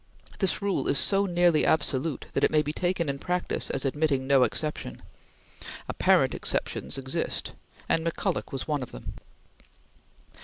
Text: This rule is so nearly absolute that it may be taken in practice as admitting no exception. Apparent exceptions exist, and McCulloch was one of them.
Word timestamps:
This 0.39 0.63
rule 0.63 0.87
is 0.87 0.97
so 0.97 1.25
nearly 1.25 1.63
absolute 1.63 2.25
that 2.33 2.43
it 2.43 2.49
may 2.49 2.63
be 2.63 2.73
taken 2.73 3.07
in 3.07 3.19
practice 3.19 3.69
as 3.69 3.85
admitting 3.85 4.25
no 4.25 4.41
exception. 4.41 5.03
Apparent 5.87 6.33
exceptions 6.33 6.97
exist, 6.97 7.51
and 7.87 8.03
McCulloch 8.03 8.51
was 8.51 8.67
one 8.67 8.81
of 8.81 8.91
them. 8.91 9.13